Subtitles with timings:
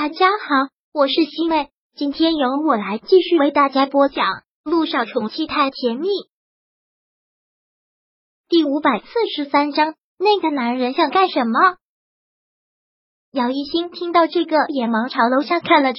[0.00, 4.24] 大家好，我是西妹，今天由我来继续为大家播讲
[4.62, 6.06] 《路上宠妻太甜蜜》
[8.48, 9.96] 第五百四十三章。
[10.16, 11.58] 那个男人想干什么？
[13.32, 15.98] 姚一新听到这个，也忙朝楼下看了去，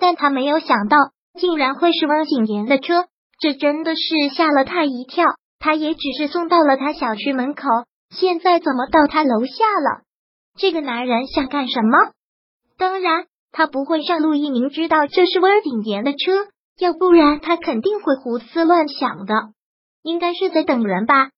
[0.00, 0.96] 但他没有想到，
[1.38, 3.06] 竟然会是汪景言的车，
[3.38, 5.24] 这真的是吓了他一跳。
[5.60, 7.62] 他也只是送到了他小区门口，
[8.10, 10.02] 现在怎么到他楼下了？
[10.58, 12.10] 这个男人想干什么？
[12.76, 19.34] 当然，他不会让陆一鸣知道这是温景言的车，要不然他肯定会胡思乱想的。
[20.02, 21.30] 应该是在等人吧。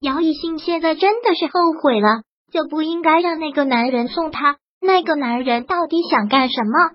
[0.00, 4.56] 姚一兴现在真的是后悔了，就不应该让那个男人送他。
[4.80, 6.94] 那个男人到底想干什么？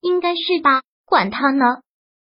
[0.00, 1.64] 应该是吧，管他呢。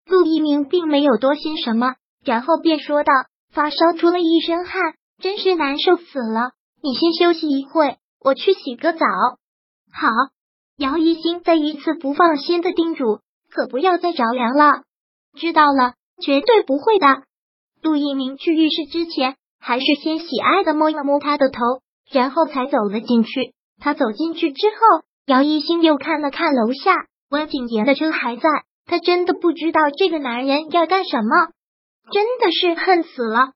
[0.07, 3.13] 陆一鸣并没有多心什么，然后便说道
[3.53, 6.53] ：“发烧出了一身汗，真是难受死了。
[6.83, 9.07] 你先休息一会，我去洗个澡。”
[9.93, 10.09] 好。
[10.77, 14.83] 姚一兴再一次不放心的叮嘱：“可不要再着凉了。”
[15.39, 17.23] 知道了，绝对不会的。
[17.83, 19.37] 陆一鸣去浴室之前。
[19.59, 21.61] 还是先喜爱的摸了摸他的头，
[22.13, 23.53] 然后才走了进去。
[23.81, 24.77] 他走进去之后，
[25.27, 28.49] 姚一新又看了看楼下，温景言的车还在。
[28.85, 31.49] 他真的不知道这个男人要干什么，
[32.13, 33.55] 真的是恨死了。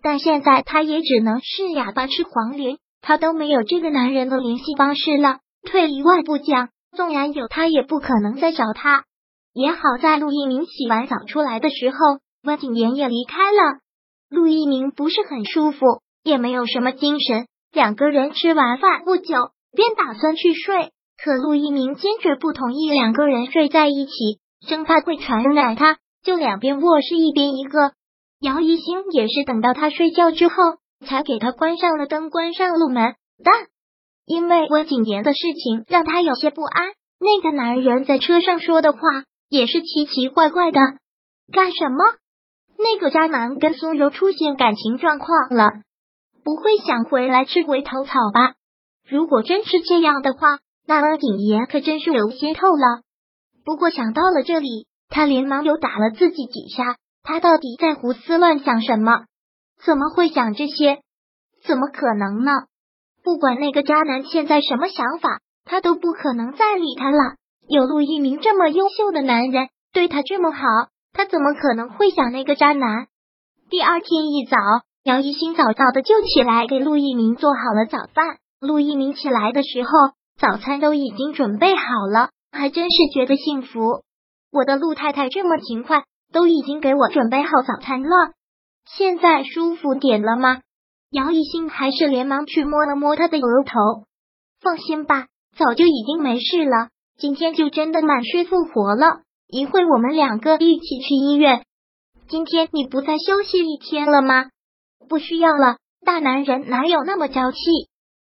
[0.00, 5.40] 但现在他也只能是哑巴吃黄连，他都没有这个男人的联系方式了。
[5.62, 9.04] 退一万步讲，纵然有，他也不可能再找他。
[9.52, 11.96] 也好在陆一鸣洗完澡出来的时候，
[12.44, 13.80] 温景言也离开了。
[14.30, 15.86] 陆一鸣不是很舒服，
[16.22, 17.46] 也没有什么精神。
[17.72, 19.34] 两个人吃完饭不久，
[19.72, 20.92] 便打算去睡。
[21.22, 27.92] 可陆一鸣坚决不同意两个人睡在一起，生怕会传染他，就两边卧室一边一个。
[28.40, 30.54] 姚一星也是等到他睡觉之后，
[31.04, 33.16] 才给他关上了灯，关上了门。
[33.42, 33.66] 但
[34.28, 36.88] 因为温景言的事情，让他有些不安。
[37.18, 38.98] 那个男人在车上说的话
[39.48, 40.78] 也是奇奇怪怪的，
[41.50, 42.04] 干什么？
[42.76, 45.70] 那个渣男跟苏柔出现感情状况了，
[46.44, 48.54] 不会想回来吃回头草吧？
[49.08, 53.00] 如果真是这样的话，那温景言可真是有些透了。
[53.64, 56.96] 不过想到了这里，他连忙又打了自己几下。
[57.22, 59.24] 他到底在胡思乱想什么？
[59.84, 61.00] 怎么会想这些？
[61.66, 62.52] 怎么可能呢？
[63.28, 67.34] 不管那个渣男现在什么想法，他都不可能再理他了。
[67.68, 70.62] 有陆一鸣这么优秀的男人，对他这么好。
[71.12, 73.08] 他怎么可能会想那个渣男？
[73.68, 74.56] 第二天一早，
[75.04, 78.38] 姚一新早早的就起来给陆一鸣做好了早饭。
[78.62, 79.90] 陆一鸣起来的时候，
[80.40, 84.04] 早餐都已经准备好了，还真是觉得幸福。
[84.50, 88.08] 我的陆太太这么勤快，都已经给我准备好早餐了。
[88.86, 90.62] 现在舒服点了吗？
[91.10, 94.04] 姚一新还是连忙去摸了摸他的额头。
[94.60, 95.26] 放心吧，
[95.56, 96.88] 早就已经没事了。
[97.16, 99.22] 今天就真的满血复活了。
[99.46, 101.64] 一会我们两个一起去医院。
[102.28, 104.50] 今天你不再休息一天了吗？
[105.08, 107.58] 不需要了，大男人哪有那么娇气？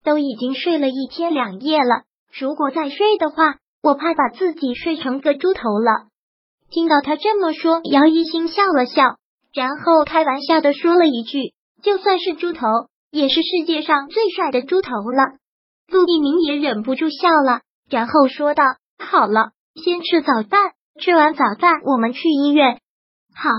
[0.04, 2.04] 都已经睡了一天两夜了，
[2.34, 6.08] 如果再睡的话，我怕把自己睡成个猪头了。
[6.72, 9.18] 听到他这么说，姚一新笑了笑，
[9.54, 12.68] 然后开玩笑的说了一句：“就算是猪头，
[13.12, 15.38] 也是世界上最帅的猪头了。”
[15.88, 18.64] 陆一鸣也忍不住笑了，然后说道
[18.98, 22.80] ：“好了，先吃早饭。”吃完早饭，我们去医院。
[23.34, 23.50] 好，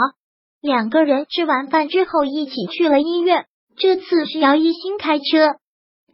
[0.61, 3.47] 两个人吃完饭之后一起去了医院。
[3.77, 5.57] 这次是姚一新开车，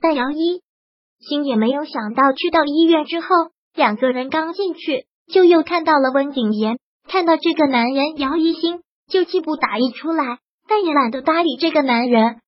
[0.01, 0.63] 但姚一
[1.19, 3.27] 新也没有想到，去到医院之后，
[3.75, 6.79] 两个人刚进去，就又看到了温景言。
[7.07, 10.39] 看到这个男人，姚一新就气不打一处来，
[10.71, 12.39] 但也懒得搭理这个男人。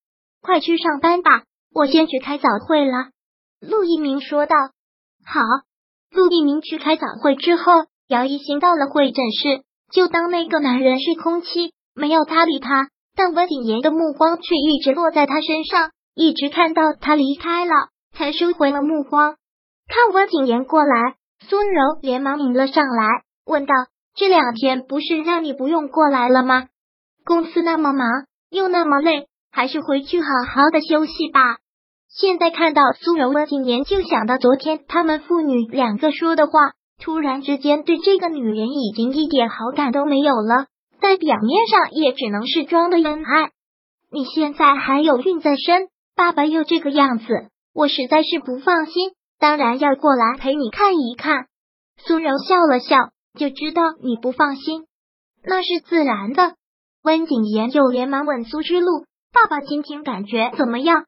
[0.41, 1.43] 快去上班吧，
[1.75, 3.09] 我先去开早会了。
[3.60, 4.55] 陆一鸣说道。
[5.27, 5.41] 好，
[6.12, 7.65] 陆一鸣去开早会之后。
[8.09, 12.91] 姚一新到了会诊室，就当那个男人是空气，没有搭理他。
[13.16, 17.72] 但温景言的目光却一直落在他身上，一直看到他离开了，
[18.15, 19.37] 才收回了目光。
[19.89, 21.15] 看温景言过来，
[21.49, 23.74] 苏柔连忙迎了上来，问道
[24.15, 26.69] ：“这两天不是让你不用过来了吗？
[27.24, 28.09] 公司那么忙，
[28.51, 31.59] 又那么累，还是回去好好的休息吧。”
[32.09, 36.53] 现在看到苏柔，温景言就想到昨天他们父女两个说的话。
[37.01, 40.66] 突然之间，对这个女人已经一点好感都没有了，
[41.01, 43.51] 在表面上也只能是装的恩爱。
[44.13, 47.24] 你现在还有孕在身，爸爸又这个样子，
[47.74, 51.47] 我实在是不放心，当然要过来陪你看一看。
[51.97, 52.97] 苏柔笑了笑，
[53.36, 54.84] 就知道你不放心，
[55.42, 56.54] 那是自然的。
[57.03, 61.07] 温景言又连忙问苏之路：“爸爸今天感觉怎么样？”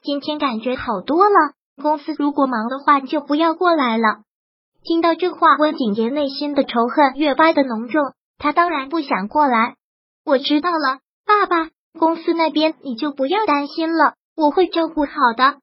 [0.00, 1.34] 今天感觉好多了。
[1.82, 4.22] 公司如果忙的话，就不要过来了。
[4.84, 8.12] 听到这话，温景言内心的仇恨越发的浓重。
[8.38, 9.74] 他当然不想过来。
[10.24, 15.58] 我知道了，爸爸，公司那边你就不要担心了，我会照顾好的。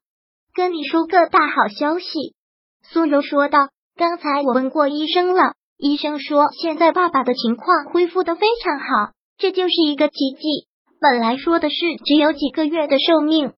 [0.53, 2.35] 跟你说个大好消息，
[2.83, 3.69] 苏柔说道。
[3.95, 10.67] 刚才我问过医生了，医生说现在爸爸的情况恢复的非常好，这就是一个奇迹。
[11.01, 11.75] 本来说的是
[12.05, 13.53] 只有几个月的寿命，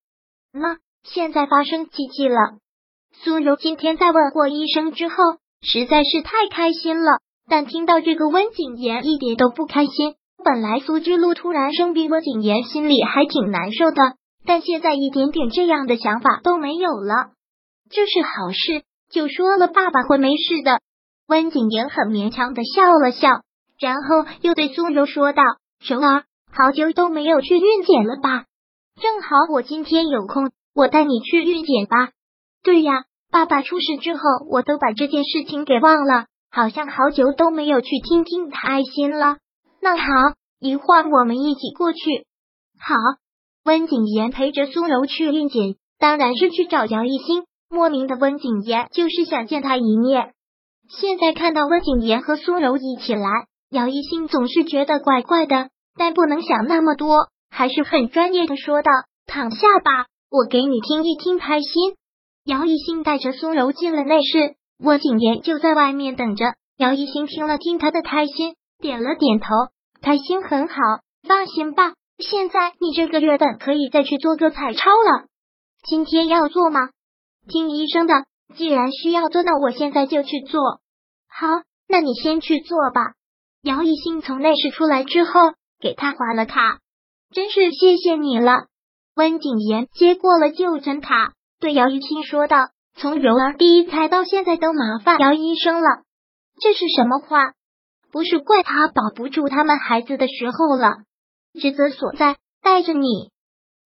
[0.54, 2.38] 那现在发生奇迹了。
[3.12, 5.16] 苏柔今天在问过医生之后。
[5.64, 10.16] 实在是太开心了，但听到这个温景言一点都不开心。
[10.44, 17.34] 本来苏之路突然生病，温景言心里还挺难受的，但现在一点点这样的想法都没有了，
[17.92, 18.82] 这是好事。
[19.12, 20.80] 就说了爸爸会没事的。
[21.28, 23.44] 温景言很勉强的笑了笑，
[23.78, 25.44] 然后又对苏柔说道
[25.82, 28.46] ：“熊儿，好久都没有去孕检了吧？
[29.02, 32.12] 正好我今天有空，我带你去孕检吧。”
[32.64, 33.06] 对呀。
[33.34, 39.38] 爸爸出事之后，我都把这件事情给忘了，好像好久都没有去听听他爱心了。
[39.82, 40.04] 那好，
[40.60, 42.26] 一会儿我们一起过去。
[42.78, 42.94] 好，
[43.64, 47.46] 温景言陪着苏柔去孕检，当然是去找姚一心。
[47.70, 50.34] 莫名的温景言就是想见他一面。
[50.90, 58.92] 现在看到温景言和苏柔一起来，姚一新总是觉得怪怪的，但不能想那么多，还是很专业的说道
[59.26, 61.96] ：“躺下吧，我给你听一听胎心。”
[62.44, 66.56] 姚一新带着苏柔进了内室，温景言就在外面等着。
[66.78, 69.48] 姚一新听了听他的胎心，点了点头，
[70.02, 70.76] 胎心很好，
[71.26, 71.94] 放心吧。
[72.18, 75.28] 现在你这个月份可以再去做个彩超了。
[75.88, 76.90] 今天要做吗？
[77.48, 80.82] 听医生的，既然需要做，那我现在就去做。
[81.30, 81.48] 好，
[81.88, 83.14] 那你先去做吧。
[83.64, 85.32] 姚一新从内室出来之后，
[85.80, 86.80] 给他划了卡，
[87.32, 88.66] 真是谢谢你了。
[89.16, 91.34] 温景言接过了就诊卡。
[91.60, 95.88] 对姚一新说道：“从柔儿第一胎到现在，都麻烦姚医生了。
[96.60, 97.54] 这是什么话？
[98.12, 100.96] 不是怪他保不住他们孩子的时候了。
[101.54, 103.30] 职责所在，带着你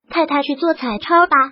[0.10, 1.52] 太太去做彩超吧。”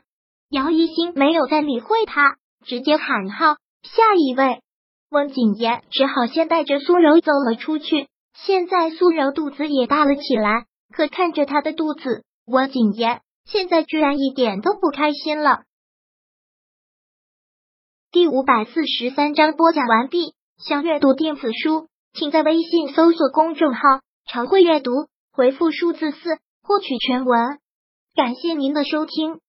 [0.49, 4.61] 姚一新没有再理会他，直接喊号：“下一位！”
[5.11, 8.07] 温景言只好先带着苏柔走了出去。
[8.33, 15.63] 现在苏柔肚子也大了起来，可看着她的肚子，温景言现在居然一点都不开心了。
[18.11, 20.33] 第五百四十三章播讲完毕。
[20.57, 23.81] 想阅读电子书，请在微信搜索公众号
[24.29, 24.91] “常会阅读”，
[25.33, 27.59] 回复数字四获取全文。
[28.15, 29.39] 感谢您的收听。